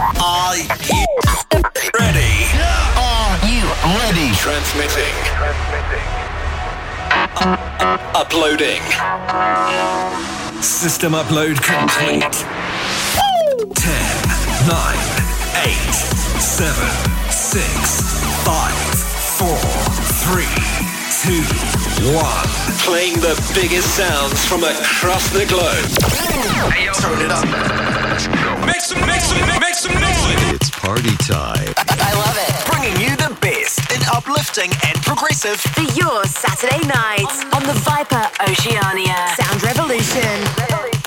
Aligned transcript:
Are 0.00 0.54
you 0.56 1.06
ready? 1.98 2.46
Are 2.94 3.34
you 3.50 3.66
ready? 3.98 4.30
Transmitting. 4.36 5.10
Uh, 7.10 7.98
uploading. 8.14 8.80
System 10.62 11.14
upload 11.14 11.60
complete. 11.62 12.22
10, 13.74 13.90
9, 14.68 14.94
8, 15.66 15.74
7, 16.38 17.30
6, 17.30 17.66
5, 18.44 18.70
4, 19.34 19.58
3, 20.30 20.46
2, 21.26 21.42
1. 22.14 22.24
Playing 22.84 23.14
the 23.14 23.34
biggest 23.52 23.96
sounds 23.96 24.44
from 24.44 24.62
across 24.62 25.28
the 25.30 25.44
globe. 25.46 25.88
Turn 26.94 27.20
it 27.20 27.32
up. 27.32 28.57
Make 28.78 28.84
some, 28.84 29.06
make 29.08 29.20
some, 29.20 29.60
make 29.60 29.74
some 29.74 29.94
noise. 29.94 30.54
It's 30.54 30.70
party 30.70 31.16
time. 31.26 31.74
I 31.76 32.14
love 32.14 32.38
it. 32.38 32.70
Bringing 32.70 33.10
you 33.10 33.16
the 33.16 33.36
best 33.40 33.80
in 33.90 34.00
uplifting 34.14 34.70
and 34.86 34.96
progressive. 35.02 35.58
For 35.58 35.82
your 35.98 36.24
Saturday 36.26 36.86
night 36.86 37.26
on 37.52 37.64
the 37.64 37.74
Viper 37.74 38.30
Oceania 38.40 39.34
Sound 39.34 39.64
Revolution. 39.64 40.97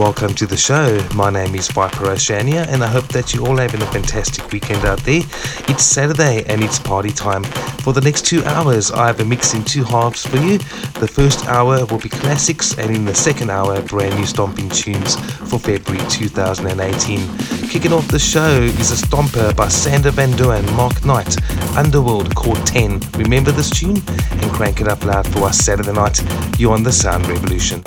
Welcome 0.00 0.32
to 0.36 0.46
the 0.46 0.56
show. 0.56 0.98
My 1.14 1.28
name 1.28 1.54
is 1.54 1.68
Viper 1.68 2.06
Oceania, 2.06 2.64
and 2.70 2.82
I 2.82 2.86
hope 2.86 3.08
that 3.08 3.34
you're 3.34 3.46
all 3.46 3.58
having 3.58 3.82
a 3.82 3.86
fantastic 3.92 4.50
weekend 4.50 4.86
out 4.86 4.98
there. 5.00 5.20
It's 5.68 5.84
Saturday 5.84 6.42
and 6.46 6.64
it's 6.64 6.78
party 6.78 7.10
time. 7.10 7.44
For 7.84 7.92
the 7.92 8.00
next 8.00 8.24
two 8.24 8.42
hours, 8.44 8.90
I 8.90 9.08
have 9.08 9.20
a 9.20 9.26
mix 9.26 9.52
in 9.52 9.62
two 9.62 9.84
halves 9.84 10.24
for 10.24 10.38
you. 10.38 10.56
The 11.00 11.06
first 11.06 11.46
hour 11.48 11.84
will 11.84 11.98
be 11.98 12.08
classics, 12.08 12.78
and 12.78 12.96
in 12.96 13.04
the 13.04 13.14
second 13.14 13.50
hour, 13.50 13.82
brand 13.82 14.16
new 14.18 14.24
stomping 14.24 14.70
tunes 14.70 15.16
for 15.50 15.58
February 15.58 16.02
2018. 16.08 17.68
Kicking 17.68 17.92
off 17.92 18.08
the 18.08 18.18
show 18.18 18.62
is 18.62 18.90
a 18.90 19.06
stomper 19.06 19.54
by 19.54 19.68
Sander 19.68 20.12
Van 20.12 20.34
Doorn 20.34 20.64
Mark 20.76 21.04
Knight, 21.04 21.36
Underworld 21.76 22.34
called 22.34 22.66
10. 22.66 23.00
Remember 23.18 23.52
this 23.52 23.68
tune? 23.68 24.02
And 24.30 24.50
crank 24.50 24.80
it 24.80 24.88
up 24.88 25.04
loud 25.04 25.30
for 25.30 25.40
us 25.40 25.58
Saturday 25.58 25.92
night. 25.92 26.22
You're 26.58 26.72
on 26.72 26.84
the 26.84 26.92
Sound 26.92 27.28
Revolution. 27.28 27.82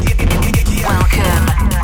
Welcome. 0.84 1.83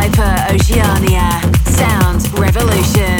Viper 0.00 0.34
Oceania 0.54 1.28
Sound 1.66 2.22
Revolution. 2.38 3.19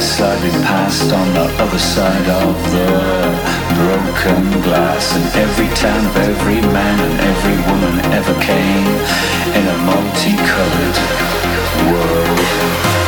Sliding 0.00 0.58
past 0.62 1.12
on 1.12 1.26
the 1.34 1.46
other 1.62 1.78
side 1.78 2.28
of 2.42 2.54
the 2.72 2.88
broken 3.78 4.62
glass. 4.62 5.14
And 5.16 5.24
every 5.36 5.68
town 5.76 6.06
of 6.06 6.16
every 6.16 6.60
man 6.60 6.98
and 7.00 7.20
every 7.20 7.58
woman 7.70 7.94
ever 8.12 8.34
came 8.40 8.86
in 9.58 9.64
a 9.66 9.78
multicolored 9.88 10.98
world. 11.90 13.03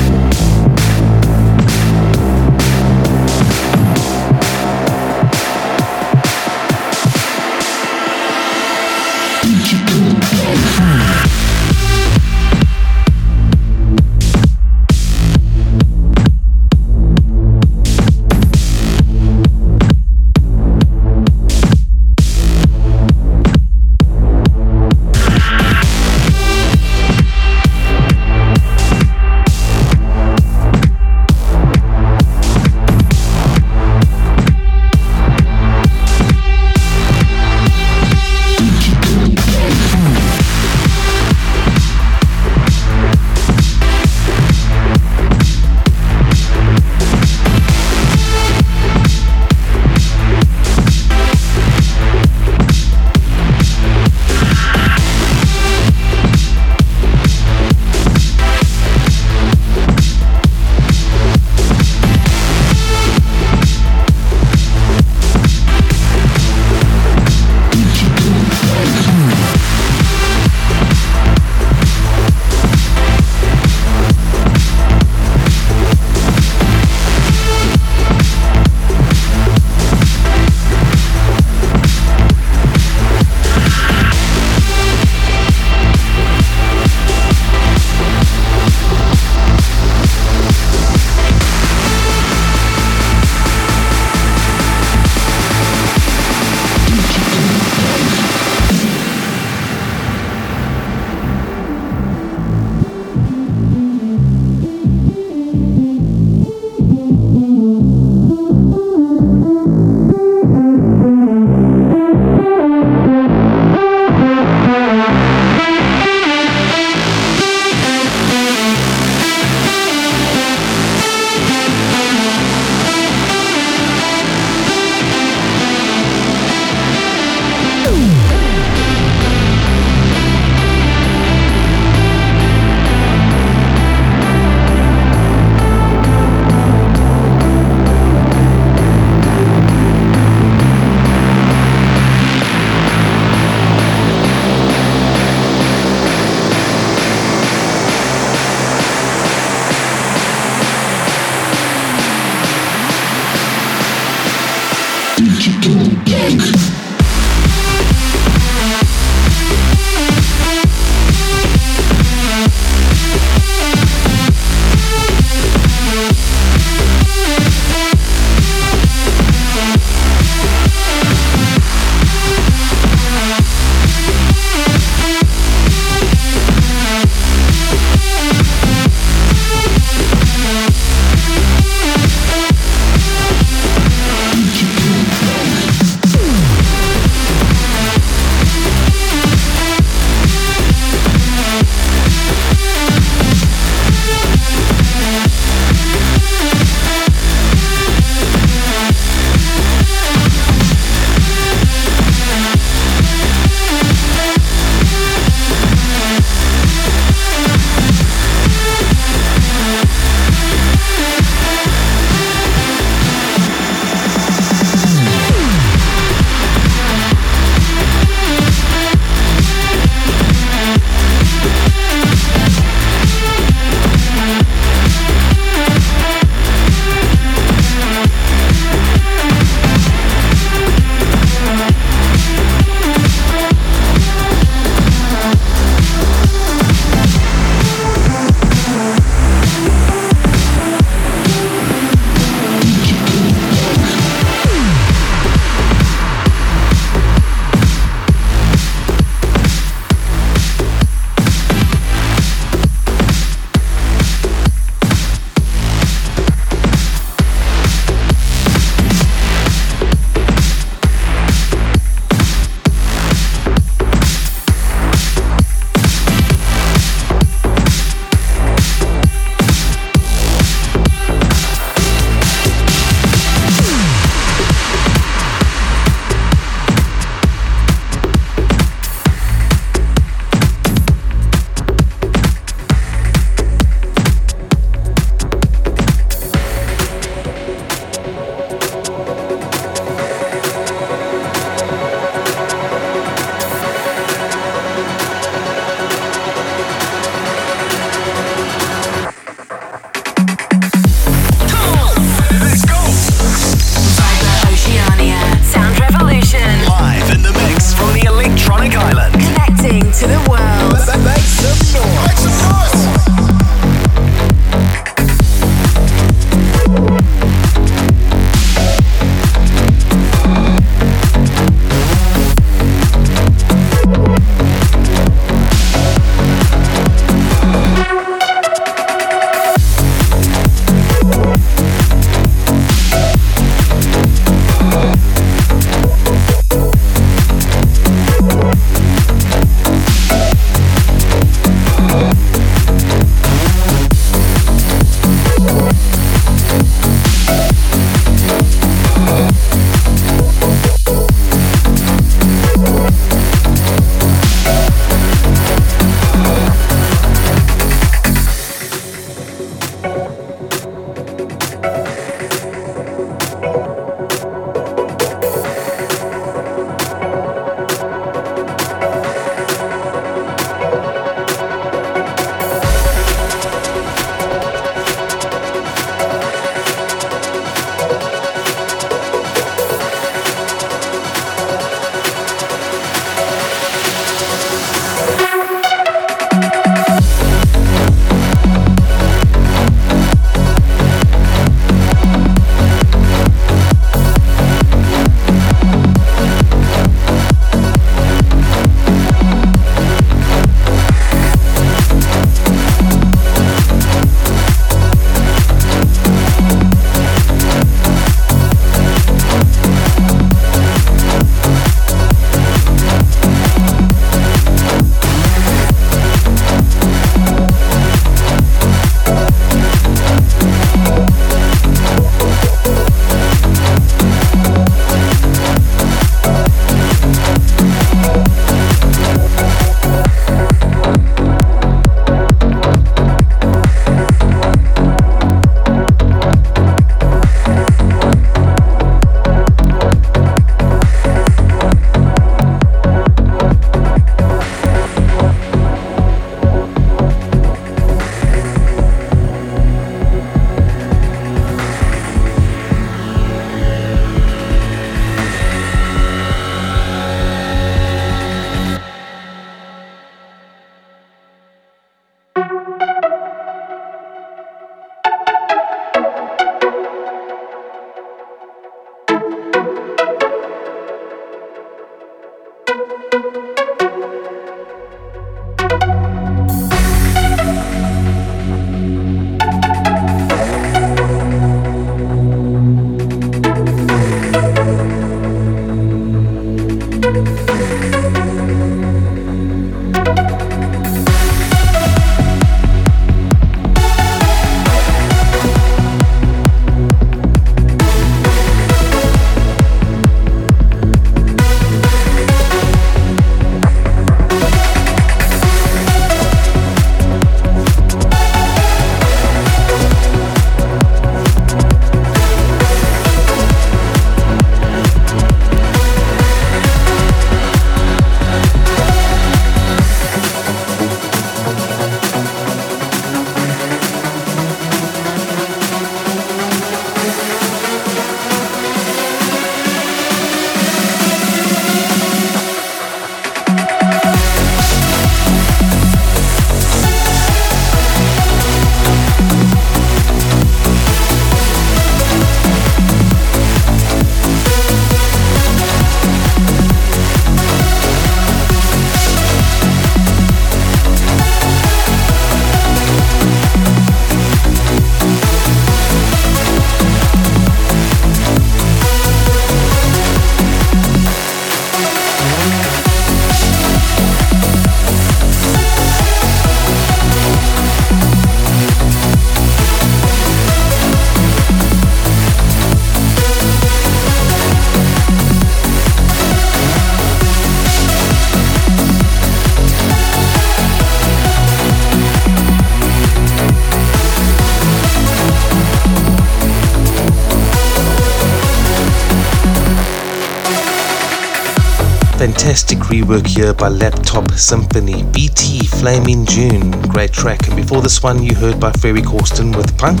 Rework 592.98 593.28
here 593.28 593.54
by 593.54 593.68
Laptop 593.68 594.28
Symphony, 594.32 595.04
BT 595.12 595.64
Flaming 595.68 596.26
June, 596.26 596.72
great 596.88 597.12
track. 597.12 597.46
And 597.46 597.54
before 597.54 597.80
this 597.80 598.02
one, 598.02 598.24
you 598.24 598.34
heard 598.34 598.58
by 598.58 598.72
Ferry 598.72 599.02
Corsten 599.02 599.56
with 599.56 599.78
Punk, 599.78 600.00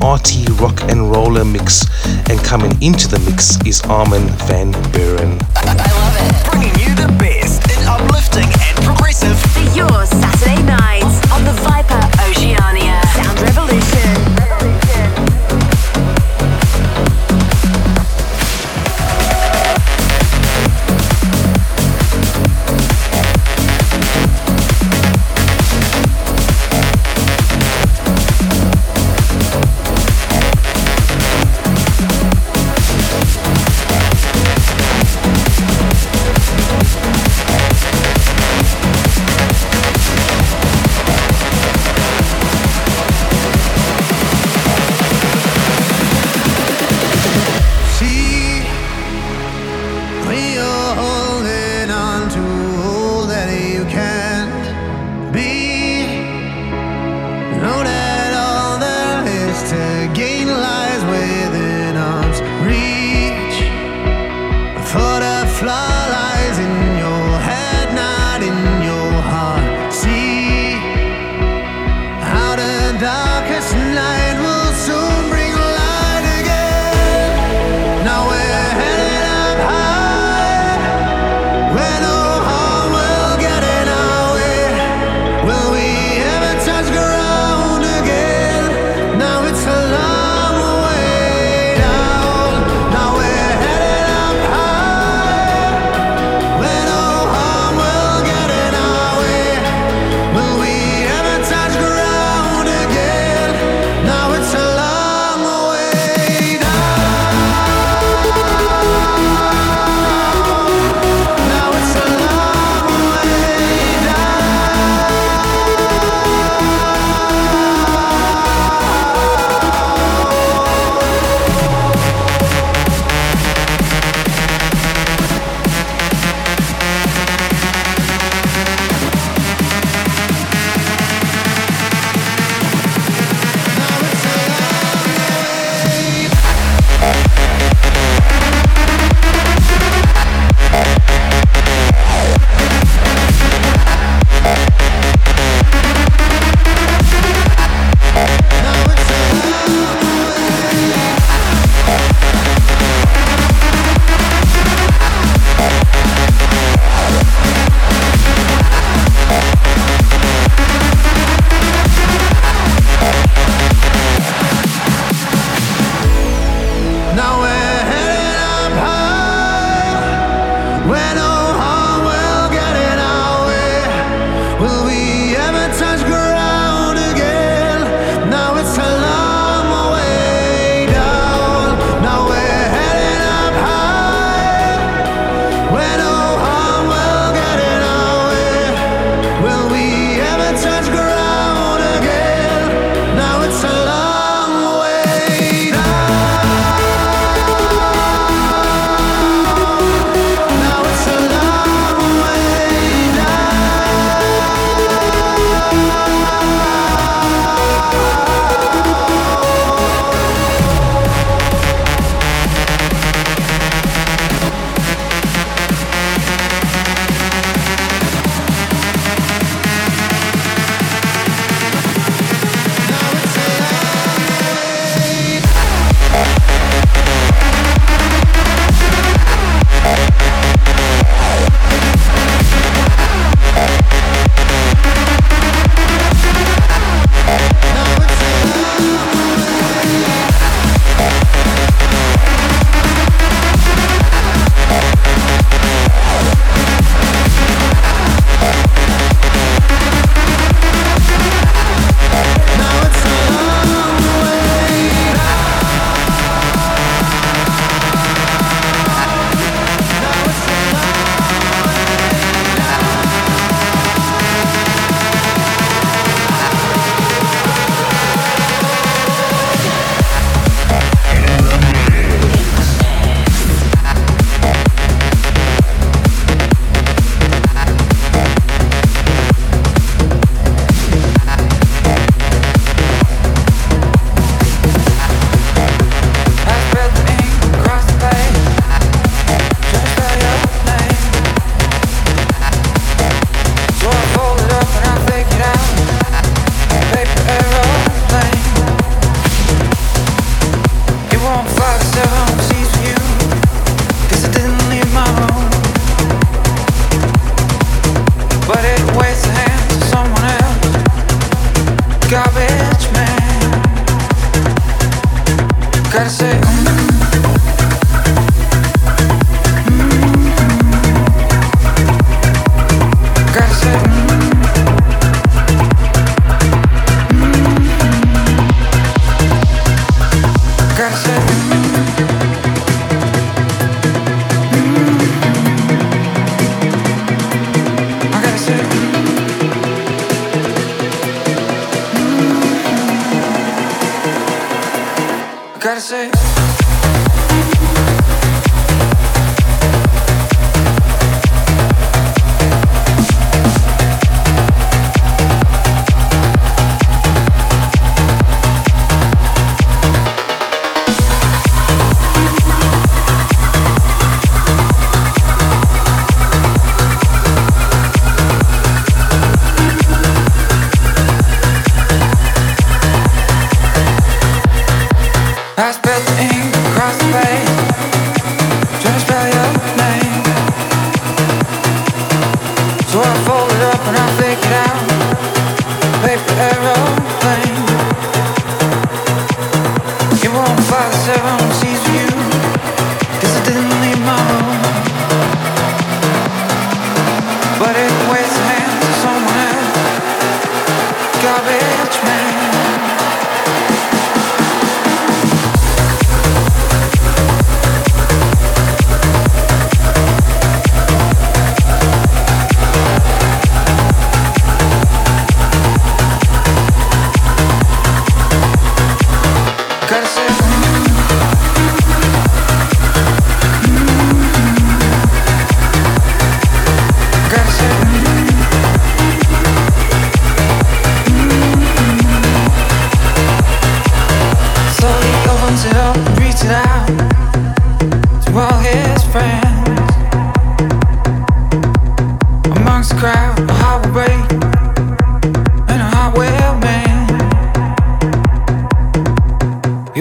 Arty 0.00 0.44
Rock 0.52 0.80
and 0.82 1.10
Roller 1.10 1.44
Mix. 1.44 1.86
And 2.30 2.38
coming 2.44 2.70
into 2.80 3.08
the 3.08 3.18
mix 3.28 3.58
is 3.66 3.80
Armin 3.82 4.28
van 4.46 4.72
Buuren. 4.92 5.42
I 5.56 5.90
love 5.98 6.16
it. 6.22 6.50
Bringing 6.50 6.74
you 6.78 6.94
the 6.94 7.10
best 7.18 7.66
in 7.66 7.84
uplifting 7.84 8.46
and 8.46 8.76
progressive. 8.84 9.36
For 9.50 9.66
your 9.74 10.06
Saturday 10.06 10.62
nights 10.62 11.18
on 11.32 11.42
the 11.42 11.52
Viper 11.66 12.00
Oceania 12.22 12.65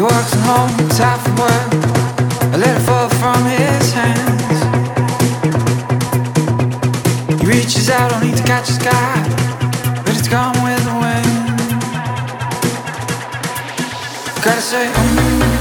Walks 0.05 0.33
home, 0.45 0.69
tied 0.89 1.19
for 1.21 1.33
work. 1.41 1.71
A 2.53 2.57
letter 2.59 2.79
fall 2.81 3.09
from 3.09 3.43
his 3.45 3.91
hands. 3.91 4.59
He 7.41 7.47
reaches 7.47 7.89
out, 7.89 8.13
only 8.13 8.31
to 8.31 8.43
catch 8.43 8.67
the 8.67 8.73
sky, 8.73 9.23
but 10.05 10.15
it's 10.15 10.27
gone 10.27 10.53
with 10.63 10.83
the 10.85 10.93
wind. 11.01 11.59
Gotta 14.43 14.61
say, 14.61 14.91
mm. 14.93 15.54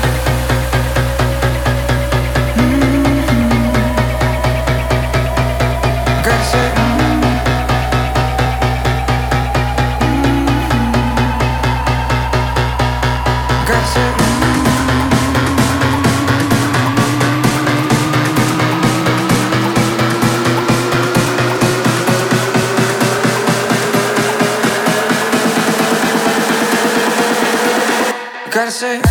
quedarse 28.64 29.03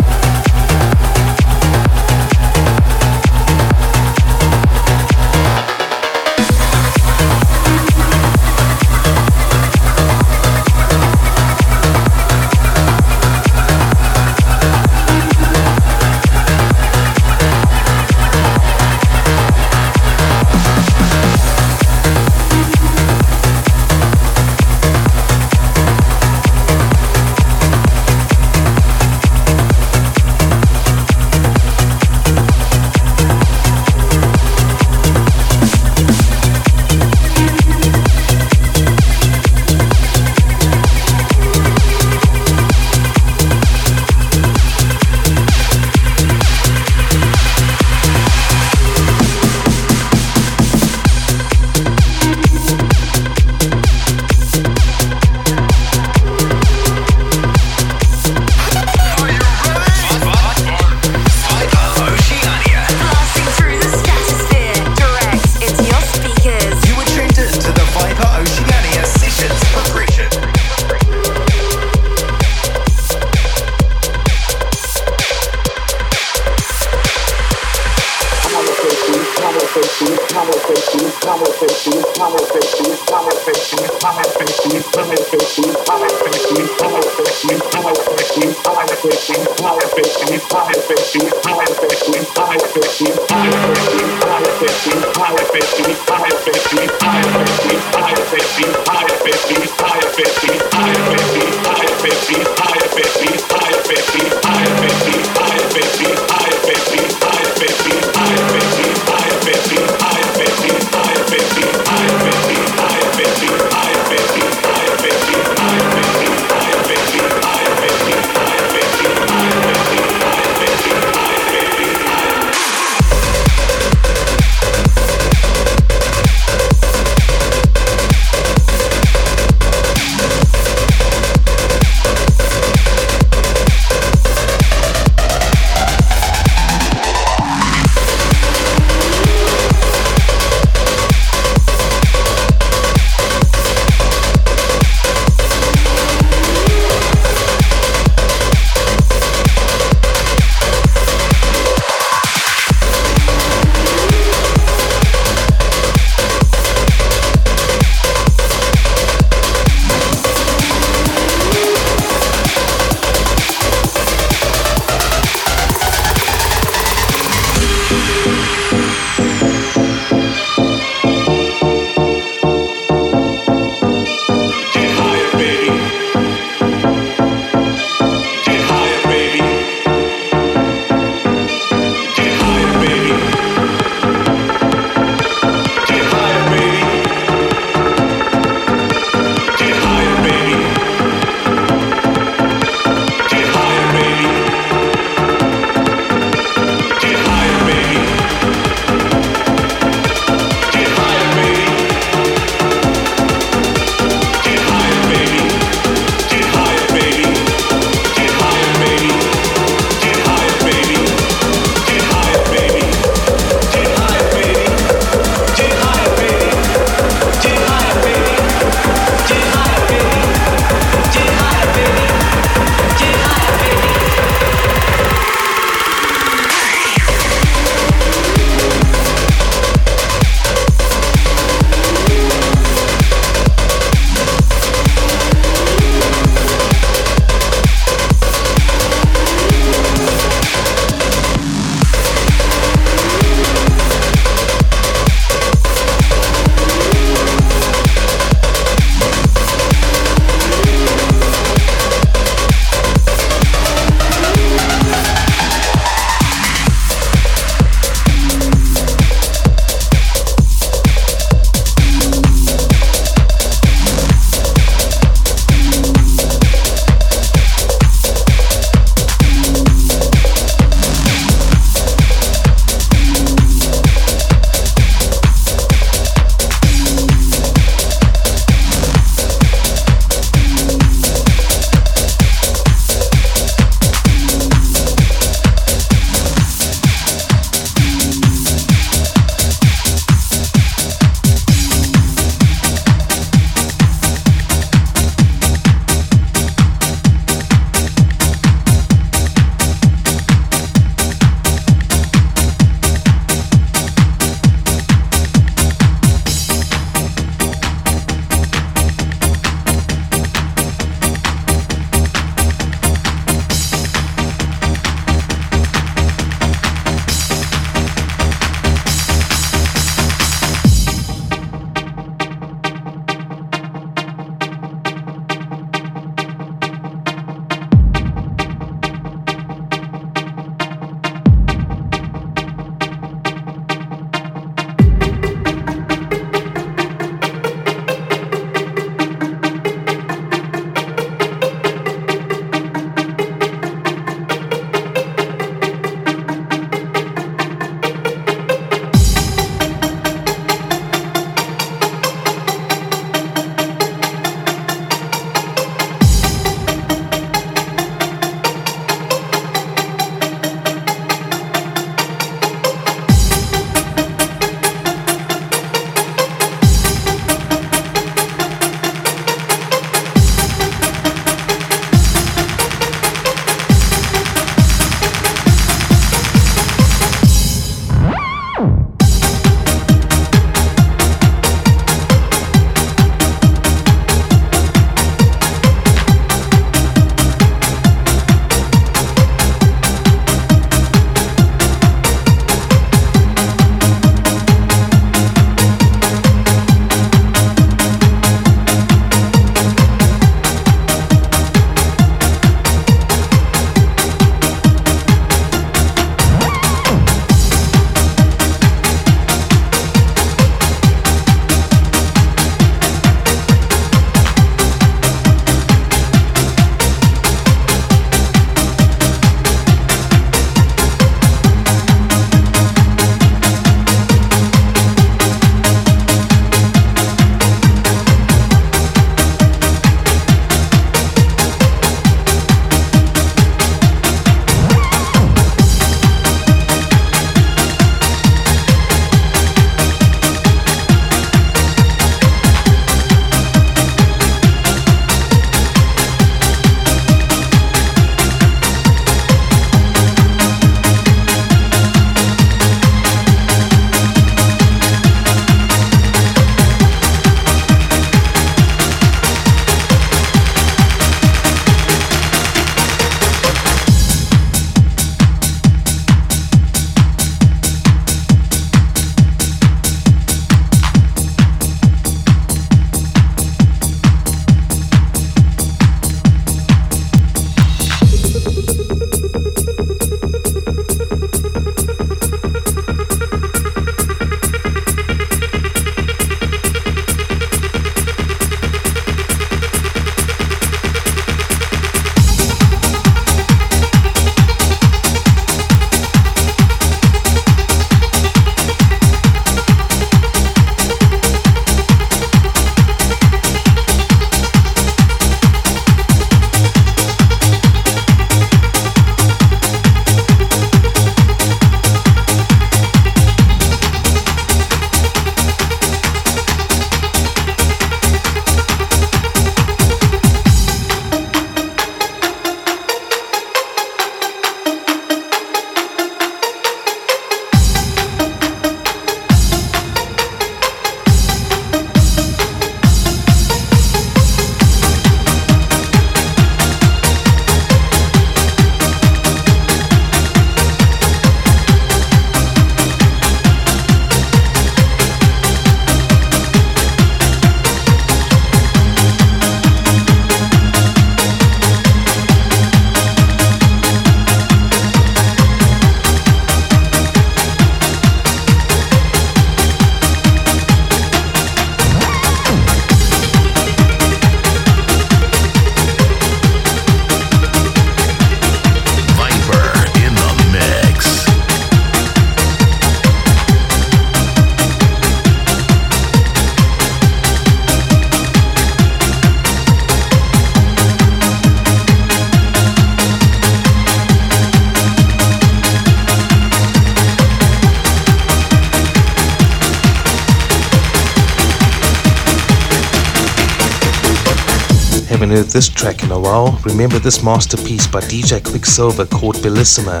Remember 596.64 596.98
this 596.98 597.22
masterpiece 597.22 597.86
by 597.86 598.00
DJ 598.00 598.42
Quicksilver 598.42 599.04
called 599.06 599.36
Bellissima. 599.36 600.00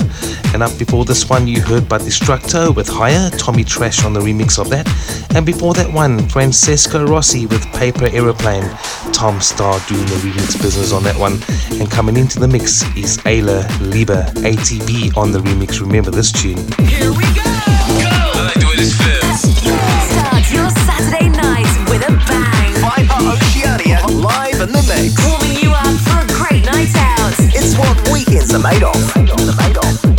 And 0.54 0.62
up 0.62 0.76
before 0.78 1.04
this 1.04 1.28
one, 1.28 1.46
you 1.46 1.60
heard 1.60 1.88
by 1.88 1.98
Destructo 1.98 2.74
with 2.74 2.88
Higher, 2.88 3.30
Tommy 3.30 3.64
Trash 3.64 4.04
on 4.04 4.12
the 4.12 4.20
remix 4.20 4.58
of 4.58 4.70
that. 4.70 4.88
And 5.34 5.44
before 5.44 5.74
that 5.74 5.92
one, 5.92 6.26
Francesco 6.28 7.06
Rossi 7.06 7.46
with 7.46 7.64
Paper 7.74 8.06
Aeroplane. 8.06 8.68
Tom 9.12 9.40
Staar 9.40 9.86
doing 9.88 10.06
the 10.06 10.16
remix 10.24 10.60
business 10.60 10.92
on 10.92 11.02
that 11.04 11.16
one. 11.16 11.34
And 11.80 11.90
coming 11.90 12.16
into 12.16 12.40
the 12.40 12.48
mix 12.48 12.82
is 12.96 13.18
Ayla 13.18 13.68
Lieber, 13.92 14.24
ATB 14.36 15.16
on 15.16 15.32
the 15.32 15.40
remix. 15.40 15.80
Remember 15.80 16.10
this 16.10 16.32
tune. 16.32 16.56
Here 16.88 17.12
we 17.12 17.24
go. 17.34 17.42
I 17.44 18.44
like 18.46 18.54
the 18.54 18.66
way 18.66 18.76
this 18.76 18.96
feels. 18.96 19.40
Start 19.60 20.50
your 20.50 20.70
Saturday 20.86 21.28
night 21.28 21.68
with 21.90 22.02
a 22.08 22.12
bang. 22.26 22.72
Viper 22.80 23.20
Oceania 23.36 24.00
live 24.08 24.60
in 24.60 24.72
the 24.72 24.82
mix. 24.88 25.14
Warming 25.24 25.58
you 25.62 25.70
up 25.70 25.83
It's 26.86 27.78
what 27.78 28.10
weekends 28.12 28.52
are 28.52 28.58
made 28.58 28.82
of. 28.82 30.13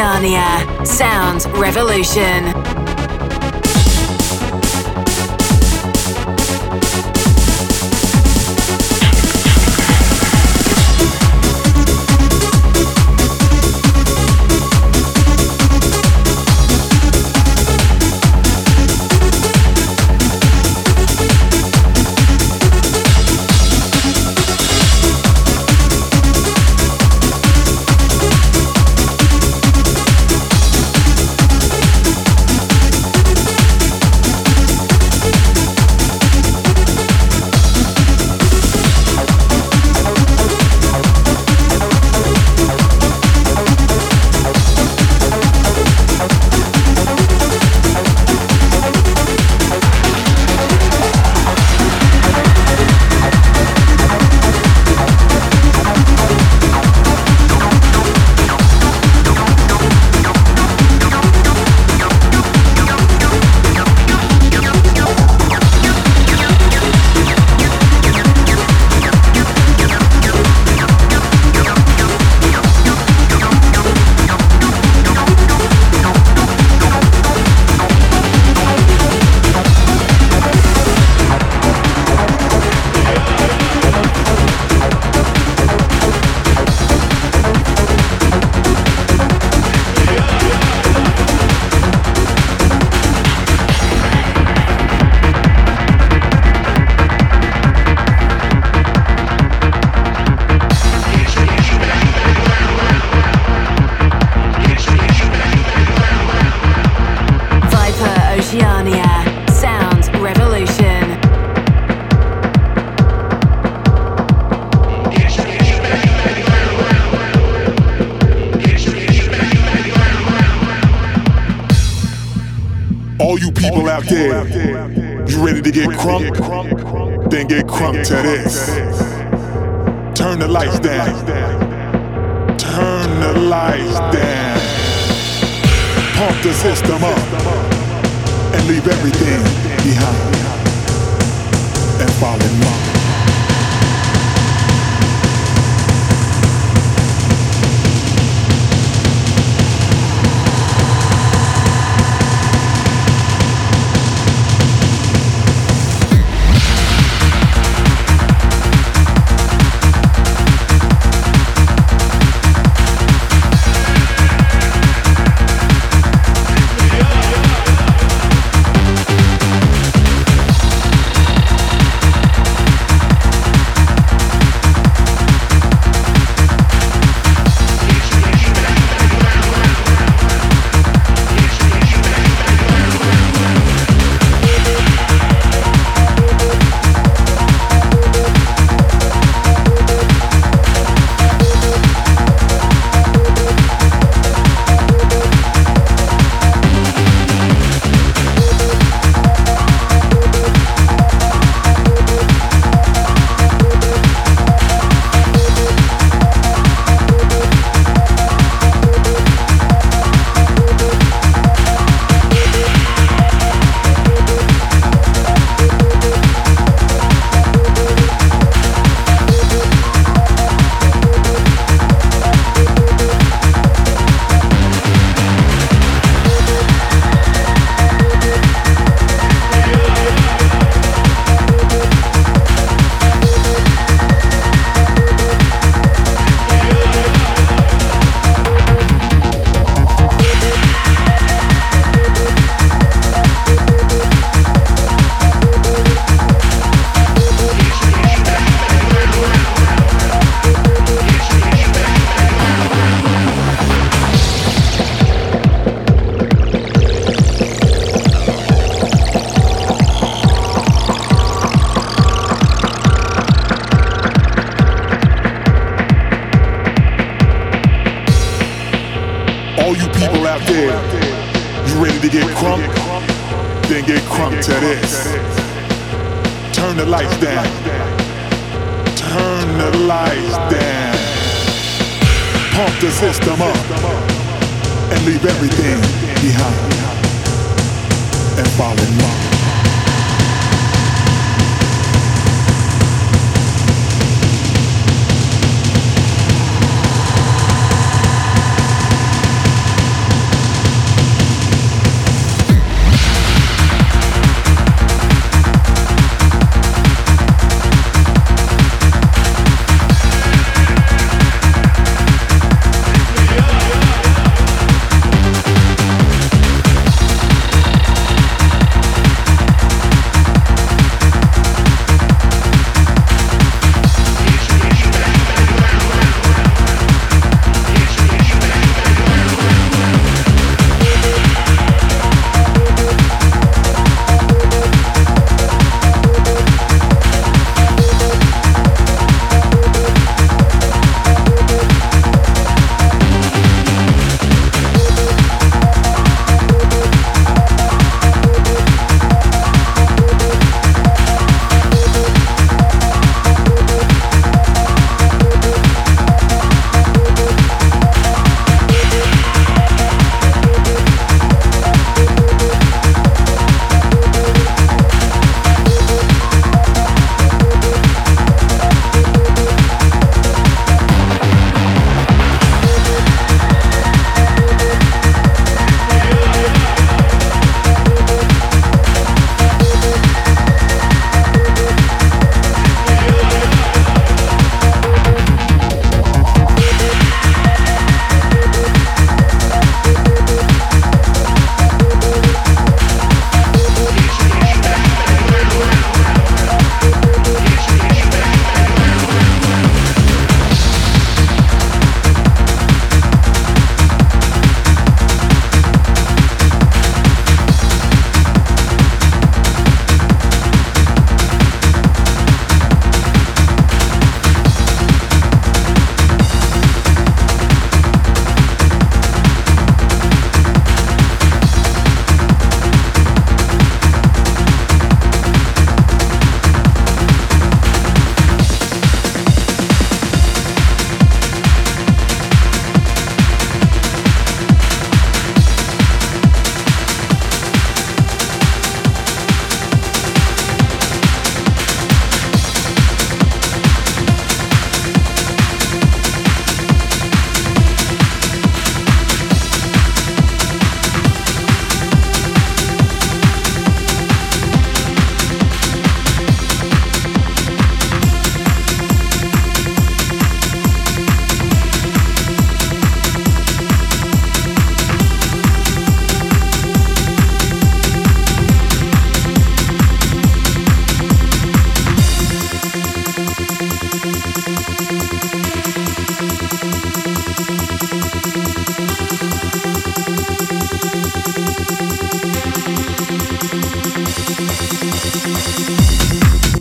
Oceania. 0.00 0.66
Sound 0.86 1.44
Revolution. 1.58 2.59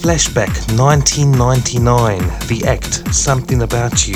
Flashback 0.10 0.50
1999, 0.76 2.18
The 2.48 2.64
Act, 2.66 3.14
Something 3.14 3.62
About 3.62 4.08
You. 4.08 4.16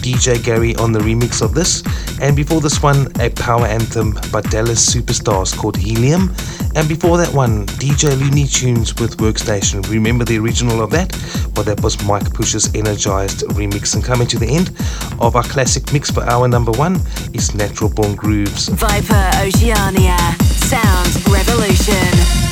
DJ 0.00 0.42
Gary 0.42 0.74
on 0.76 0.90
the 0.90 1.00
remix 1.00 1.42
of 1.42 1.52
this. 1.52 1.82
And 2.22 2.34
before 2.34 2.62
this 2.62 2.82
one, 2.82 3.12
a 3.20 3.28
power 3.28 3.66
anthem 3.66 4.14
by 4.32 4.40
Dallas 4.40 4.80
Superstars 4.94 5.54
called 5.54 5.76
Helium. 5.76 6.34
And 6.76 6.88
before 6.88 7.18
that 7.18 7.30
one, 7.34 7.66
DJ 7.66 8.18
Looney 8.18 8.46
Tunes 8.46 8.98
with 8.98 9.18
Workstation. 9.18 9.86
Remember 9.90 10.24
the 10.24 10.38
original 10.38 10.80
of 10.80 10.90
that? 10.92 11.12
Well, 11.54 11.64
that 11.66 11.82
was 11.82 12.02
Mike 12.06 12.32
Push's 12.32 12.74
Energized 12.74 13.40
remix. 13.48 13.94
And 13.94 14.02
coming 14.02 14.26
to 14.28 14.38
the 14.38 14.48
end 14.48 14.70
of 15.20 15.36
our 15.36 15.42
classic 15.42 15.92
mix 15.92 16.10
for 16.10 16.22
hour 16.24 16.48
number 16.48 16.72
one 16.72 16.94
is 17.34 17.54
Natural 17.54 17.90
Born 17.90 18.14
Grooves. 18.14 18.68
Viper 18.68 19.30
Oceania. 19.42 20.16
Sound 20.40 21.28
Revolution. 21.28 22.43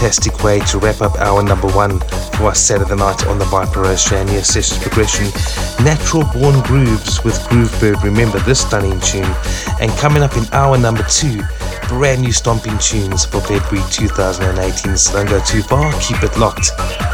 Fantastic 0.00 0.42
way 0.42 0.60
to 0.60 0.78
wrap 0.78 1.02
up 1.02 1.14
our 1.20 1.42
number 1.42 1.68
one 1.68 2.00
for 2.32 2.44
our 2.44 2.54
Saturday 2.54 2.96
night 2.96 3.26
on 3.26 3.38
the 3.38 3.44
Viper 3.44 3.84
Oceania 3.84 4.42
Sessions 4.42 4.80
Progression. 4.80 5.26
Natural 5.84 6.24
Born 6.32 6.58
Grooves 6.62 7.22
with 7.22 7.38
Groovebird. 7.50 8.02
Remember 8.02 8.38
this 8.40 8.62
stunning 8.62 8.98
tune. 9.00 9.30
And 9.78 9.90
coming 9.98 10.22
up 10.22 10.34
in 10.38 10.44
hour 10.54 10.78
number 10.78 11.02
two, 11.02 11.42
brand 11.86 12.22
new 12.22 12.32
stomping 12.32 12.78
tunes 12.78 13.26
for 13.26 13.42
February 13.42 13.86
2018. 13.90 14.96
So 14.96 15.12
don't 15.12 15.28
go 15.28 15.44
too 15.44 15.62
far, 15.62 15.92
keep 16.00 16.22
it 16.22 16.34
locked. 16.38 16.70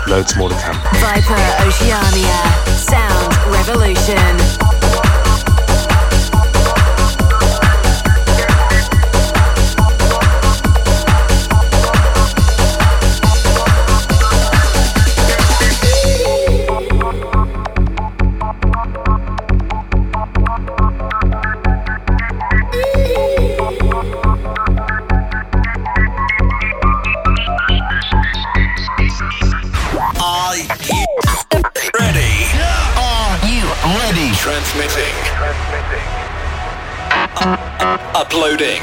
Loads 0.06 0.36
more 0.36 0.50
to 0.50 0.54
come. 0.54 0.78
Viper 1.02 1.42
Oceania. 1.66 2.38
Sound 2.70 3.34
Revolution. 3.52 4.65
Uploading. 38.56 38.80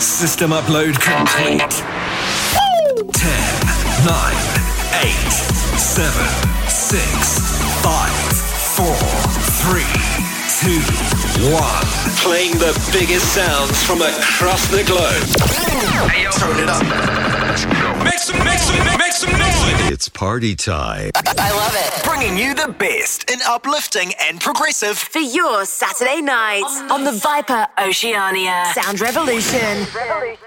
System 0.00 0.50
upload 0.50 0.98
complete. 0.98 1.60
10, 1.60 3.30
9, 4.02 4.34
8, 4.98 5.14
7, 5.78 6.10
6, 6.66 6.98
5, 7.84 8.10
4, 8.74 8.90
3, 9.62 9.86
2, 10.58 10.82
1. 11.54 11.62
Playing 12.18 12.58
the 12.58 12.74
biggest 12.92 13.32
sounds 13.32 13.80
from 13.84 14.02
across 14.02 14.66
the 14.72 14.82
globe. 14.82 15.22
Hey, 16.10 16.24
yo, 16.24 16.30
turn 16.32 16.58
it 16.58 16.68
up. 16.68 16.82
Make 18.02 18.18
some, 18.18 18.44
make 18.44 18.58
some, 18.58 18.76
make 18.98 18.98
some 18.98 18.98
noise. 18.98 19.03
It's 19.03 19.03
party 20.14 20.54
time. 20.54 21.10
I 21.16 21.50
love 21.50 21.74
it. 21.74 22.04
Bringing 22.04 22.38
you 22.38 22.54
the 22.54 22.72
best 22.72 23.30
in 23.30 23.40
uplifting 23.46 24.12
and 24.22 24.40
progressive. 24.40 24.96
For 24.96 25.18
your 25.18 25.66
Saturday 25.66 26.22
nights 26.22 26.80
on 26.90 27.04
the 27.04 27.12
Viper 27.12 27.66
Oceania. 27.78 28.64
Sound 28.72 29.00
Revolution. 29.00 29.86
Revolution. 29.94 30.43